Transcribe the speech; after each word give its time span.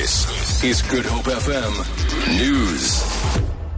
This 0.00 0.64
is 0.64 0.80
Good 0.80 1.04
Hope 1.04 1.26
FM 1.26 2.38
News. 2.38 3.04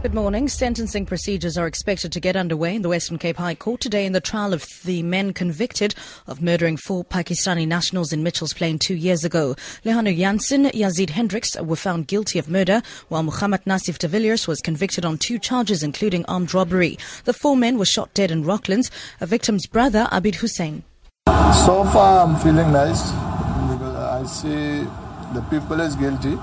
Good 0.03 0.13
morning. 0.13 0.47
Sentencing 0.47 1.05
procedures 1.05 1.57
are 1.57 1.67
expected 1.67 2.13
to 2.13 2.21
get 2.21 2.37
underway 2.37 2.75
in 2.75 2.81
the 2.81 2.87
Western 2.87 3.17
Cape 3.17 3.35
High 3.35 3.55
Court 3.55 3.81
today 3.81 4.05
in 4.05 4.13
the 4.13 4.21
trial 4.21 4.53
of 4.53 4.65
the 4.85 5.03
men 5.03 5.33
convicted 5.33 5.93
of 6.25 6.41
murdering 6.41 6.77
four 6.77 7.03
Pakistani 7.03 7.67
nationals 7.67 8.13
in 8.13 8.23
Mitchells 8.23 8.53
Plain 8.53 8.79
two 8.79 8.95
years 8.95 9.25
ago. 9.25 9.55
Lehanu 9.83 10.17
Jansen, 10.17 10.67
Yazid 10.67 11.09
Hendricks 11.09 11.59
were 11.59 11.75
found 11.75 12.07
guilty 12.07 12.39
of 12.39 12.49
murder, 12.49 12.81
while 13.09 13.23
Muhammad 13.23 13.65
Nasif 13.65 13.97
de 13.97 14.07
Villiers 14.07 14.47
was 14.47 14.61
convicted 14.61 15.03
on 15.03 15.17
two 15.17 15.37
charges, 15.37 15.83
including 15.83 16.23
armed 16.27 16.53
robbery. 16.53 16.97
The 17.25 17.33
four 17.33 17.57
men 17.57 17.77
were 17.77 17.83
shot 17.83 18.13
dead 18.13 18.31
in 18.31 18.45
Rocklands. 18.45 18.89
A 19.19 19.25
victim's 19.25 19.67
brother, 19.67 20.07
Abid 20.09 20.35
Hussein. 20.35 20.83
So 21.27 21.83
far, 21.91 22.25
I'm 22.25 22.37
feeling 22.37 22.71
nice 22.71 23.11
because 23.11 23.95
I 23.97 24.23
see 24.25 25.02
the 25.33 25.41
people 25.43 25.79
is 25.81 25.95
guilty. 25.95 26.35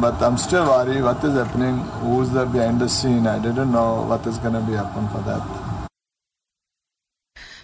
But 0.00 0.20
I'm 0.22 0.36
still 0.36 0.66
worried 0.66 1.02
what 1.02 1.22
is 1.24 1.34
happening, 1.34 1.78
who's 2.02 2.30
there 2.30 2.46
behind 2.46 2.80
the 2.80 2.88
scene. 2.88 3.26
I 3.26 3.38
didn't 3.38 3.72
know 3.72 4.02
what 4.02 4.26
is 4.26 4.38
going 4.38 4.54
to 4.54 4.60
be 4.60 4.72
happen 4.72 5.08
for 5.08 5.22
that. 5.22 5.78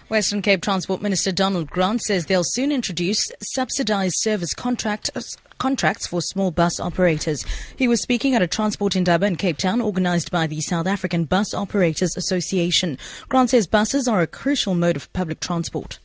Western 0.07 0.43
Cape 0.43 0.61
Transport 0.61 1.01
Minister 1.01 1.31
Donald 1.31 1.69
Grant 1.69 2.01
says 2.03 2.25
they'll 2.25 2.43
soon 2.43 2.71
introduce 2.71 3.25
subsidized 3.41 4.15
service 4.17 4.53
contract, 4.53 5.09
contracts 5.57 6.05
for 6.05 6.21
small 6.21 6.51
bus 6.51 6.79
operators. 6.79 7.43
He 7.75 7.87
was 7.87 8.03
speaking 8.03 8.35
at 8.35 8.41
a 8.43 8.47
transport 8.47 8.95
indaba 8.95 9.25
in 9.25 9.35
Cape 9.35 9.57
Town 9.57 9.81
organized 9.81 10.29
by 10.29 10.45
the 10.45 10.61
South 10.61 10.85
African 10.85 11.25
Bus 11.25 11.55
Operators 11.55 12.15
Association. 12.15 12.99
Grant 13.29 13.49
says 13.49 13.65
buses 13.65 14.07
are 14.07 14.21
a 14.21 14.27
crucial 14.27 14.75
mode 14.75 14.95
of 14.95 15.11
public 15.13 15.39
transport. 15.39 15.97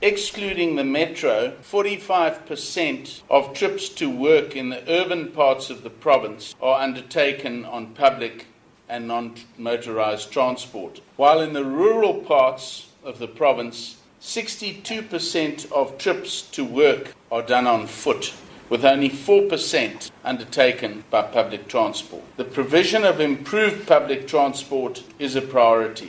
Excluding 0.00 0.76
the 0.76 0.84
metro, 0.84 1.54
45% 1.60 3.22
of 3.28 3.52
trips 3.52 3.88
to 3.88 4.08
work 4.08 4.54
in 4.54 4.68
the 4.68 4.88
urban 4.88 5.32
parts 5.32 5.70
of 5.70 5.82
the 5.82 5.90
province 5.90 6.54
are 6.62 6.80
undertaken 6.80 7.64
on 7.64 7.94
public 7.94 8.46
and 8.88 9.08
non 9.08 9.34
motorised 9.58 10.30
transport, 10.30 11.00
while 11.16 11.40
in 11.40 11.52
the 11.52 11.64
rural 11.64 12.14
parts 12.14 12.90
of 13.02 13.18
the 13.18 13.26
province, 13.26 13.96
62% 14.20 15.72
of 15.72 15.98
trips 15.98 16.42
to 16.42 16.64
work 16.64 17.12
are 17.32 17.42
done 17.42 17.66
on 17.66 17.88
foot, 17.88 18.32
with 18.68 18.84
only 18.84 19.10
4% 19.10 20.12
undertaken 20.22 21.02
by 21.10 21.22
public 21.22 21.66
transport. 21.66 22.22
The 22.36 22.44
provision 22.44 23.04
of 23.04 23.18
improved 23.18 23.88
public 23.88 24.28
transport 24.28 25.02
is 25.18 25.34
a 25.34 25.42
priority. 25.42 26.07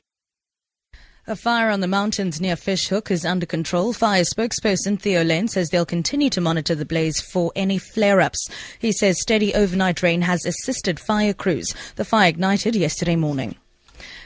A 1.29 1.35
fire 1.35 1.69
on 1.69 1.79
the 1.79 1.87
mountains 1.87 2.41
near 2.41 2.55
Fish 2.55 2.87
Hoek 2.87 3.11
is 3.11 3.23
under 3.23 3.45
control. 3.45 3.93
Fire 3.93 4.23
spokesperson 4.23 4.99
Theo 4.99 5.23
Layne 5.23 5.47
says 5.47 5.69
they'll 5.69 5.85
continue 5.85 6.31
to 6.31 6.41
monitor 6.41 6.73
the 6.73 6.87
blaze 6.87 7.21
for 7.21 7.51
any 7.55 7.77
flare-ups. 7.77 8.49
He 8.79 8.91
says 8.91 9.21
steady 9.21 9.53
overnight 9.53 10.01
rain 10.01 10.23
has 10.23 10.43
assisted 10.43 10.99
fire 10.99 11.35
crews. 11.35 11.71
The 11.97 12.03
fire 12.03 12.29
ignited 12.29 12.75
yesterday 12.75 13.15
morning. 13.15 13.57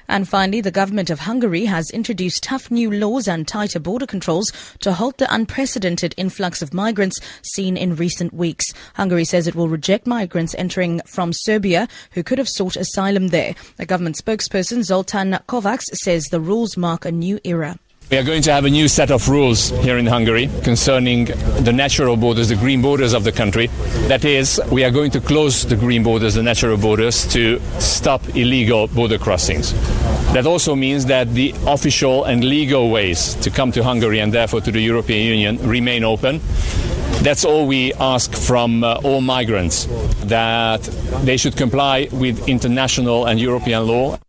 And 0.07 0.27
finally, 0.27 0.61
the 0.61 0.71
government 0.71 1.09
of 1.09 1.21
Hungary 1.21 1.65
has 1.65 1.89
introduced 1.91 2.43
tough 2.43 2.69
new 2.69 2.91
laws 2.91 3.27
and 3.27 3.47
tighter 3.47 3.79
border 3.79 4.05
controls 4.05 4.51
to 4.81 4.93
halt 4.93 5.17
the 5.17 5.33
unprecedented 5.33 6.13
influx 6.17 6.61
of 6.61 6.73
migrants 6.73 7.19
seen 7.53 7.77
in 7.77 7.95
recent 7.95 8.33
weeks. 8.33 8.65
Hungary 8.95 9.25
says 9.25 9.47
it 9.47 9.55
will 9.55 9.69
reject 9.69 10.05
migrants 10.05 10.55
entering 10.57 11.01
from 11.05 11.31
Serbia 11.33 11.87
who 12.11 12.23
could 12.23 12.37
have 12.37 12.49
sought 12.49 12.75
asylum 12.75 13.29
there. 13.29 13.55
The 13.77 13.85
government 13.85 14.17
spokesperson 14.23 14.83
Zoltan 14.83 15.39
Kovacs 15.47 15.85
says 16.03 16.25
the 16.25 16.41
rules 16.41 16.77
mark 16.77 17.05
a 17.05 17.11
new 17.11 17.39
era. 17.43 17.77
We 18.11 18.19
are 18.19 18.23
going 18.23 18.43
to 18.43 18.51
have 18.51 18.65
a 18.65 18.69
new 18.69 18.87
set 18.87 19.09
of 19.09 19.27
rules 19.27 19.69
here 19.69 19.97
in 19.97 20.05
Hungary 20.05 20.47
concerning 20.63 21.25
the 21.25 21.73
natural 21.73 22.15
borders, 22.15 22.49
the 22.49 22.55
green 22.55 22.79
borders 22.79 23.13
of 23.13 23.23
the 23.23 23.31
country. 23.31 23.67
That 24.07 24.23
is, 24.23 24.61
we 24.71 24.83
are 24.83 24.91
going 24.91 25.09
to 25.11 25.19
close 25.19 25.65
the 25.65 25.75
green 25.75 26.03
borders, 26.03 26.35
the 26.35 26.43
natural 26.43 26.77
borders, 26.77 27.25
to 27.33 27.59
stop 27.79 28.21
illegal 28.35 28.85
border 28.87 29.17
crossings. 29.17 29.73
That 30.33 30.45
also 30.45 30.75
means 30.75 31.07
that 31.07 31.33
the 31.33 31.55
official 31.65 32.25
and 32.25 32.43
legal 32.43 32.91
ways 32.91 33.33
to 33.35 33.49
come 33.49 33.71
to 33.71 33.83
Hungary 33.83 34.19
and 34.19 34.31
therefore 34.31 34.61
to 34.61 34.71
the 34.71 34.81
European 34.81 35.25
Union 35.25 35.67
remain 35.67 36.03
open. 36.03 36.39
That's 37.23 37.45
all 37.45 37.65
we 37.65 37.93
ask 37.93 38.35
from 38.35 38.83
uh, 38.83 38.99
all 39.03 39.21
migrants, 39.21 39.87
that 40.25 40.81
they 41.23 41.37
should 41.37 41.57
comply 41.57 42.09
with 42.11 42.47
international 42.47 43.25
and 43.25 43.39
European 43.39 43.87
law. 43.87 44.19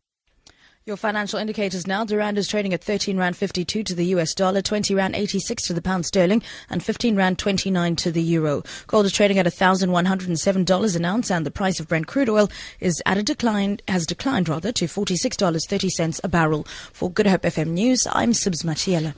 Your 0.87 0.99
financial 0.99 1.39
indicators 1.39 1.87
now. 1.87 2.05
The 2.05 2.19
rand 2.19 2.37
is 2.37 2.47
trading 2.47 2.75
at 2.75 2.84
13 2.84 3.17
rand 3.17 3.39
52 3.39 3.84
to 3.84 3.95
the 3.95 4.05
US 4.17 4.34
dollar, 4.34 4.61
20 4.61 4.95
rand 4.95 5.17
86 5.17 5.62
to 5.62 5.72
the 5.72 5.81
pound 5.81 6.05
sterling, 6.05 6.43
and 6.69 6.84
15 6.84 7.17
rand 7.17 7.39
29 7.39 7.97
to 7.97 8.12
the 8.12 8.21
euro. 8.21 8.62
Gold 8.87 9.06
is 9.06 9.12
trading 9.12 9.39
at 9.39 9.47
$1,107 9.47 10.97
an 10.97 11.05
ounce, 11.06 11.31
and 11.31 11.47
the 11.47 11.50
price 11.50 11.81
of 11.81 11.89
Brent 11.89 12.06
crude 12.06 12.28
oil 12.28 12.50
is 12.81 13.00
at 13.06 13.17
a 13.17 13.22
decline, 13.22 13.81
has 13.89 14.05
declined 14.05 14.47
rather 14.47 14.72
to 14.72 14.84
$46.30 14.84 16.21
a 16.22 16.28
barrel. 16.28 16.65
For 16.93 17.11
Good 17.11 17.28
Hope 17.28 17.41
FM 17.45 17.69
News, 17.69 18.06
I'm 18.12 18.33
Sibs 18.33 18.62
Machiela. 18.62 19.16